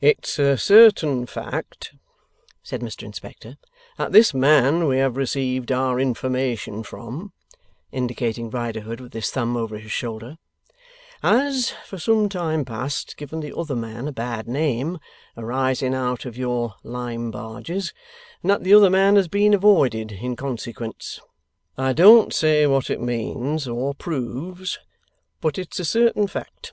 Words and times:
'It's 0.00 0.38
a 0.38 0.56
certain 0.56 1.26
fact,' 1.26 1.92
said 2.62 2.80
Mr 2.80 3.02
Inspector, 3.02 3.58
'that 3.98 4.10
this 4.12 4.32
man 4.32 4.86
we 4.86 4.96
have 4.96 5.14
received 5.18 5.70
our 5.70 6.00
information 6.00 6.82
from,' 6.82 7.34
indicating 7.90 8.48
Riderhood 8.48 8.98
with 8.98 9.12
his 9.12 9.28
thumb 9.30 9.54
over 9.54 9.76
his 9.76 9.92
shoulder, 9.92 10.38
'has 11.20 11.68
for 11.84 11.98
some 11.98 12.30
time 12.30 12.64
past 12.64 13.14
given 13.18 13.40
the 13.40 13.54
other 13.54 13.76
man 13.76 14.08
a 14.08 14.12
bad 14.12 14.48
name 14.48 14.98
arising 15.36 15.94
out 15.94 16.24
of 16.24 16.38
your 16.38 16.76
lime 16.82 17.30
barges, 17.30 17.92
and 18.40 18.50
that 18.52 18.64
the 18.64 18.72
other 18.72 18.88
man 18.88 19.16
has 19.16 19.28
been 19.28 19.52
avoided 19.52 20.12
in 20.12 20.34
consequence. 20.34 21.20
I 21.76 21.92
don't 21.92 22.32
say 22.32 22.66
what 22.66 22.88
it 22.88 23.02
means 23.02 23.68
or 23.68 23.92
proves, 23.92 24.78
but 25.42 25.58
it's 25.58 25.78
a 25.78 25.84
certain 25.84 26.26
fact. 26.26 26.72